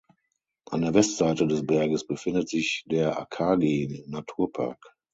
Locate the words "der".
0.81-0.95, 2.87-3.19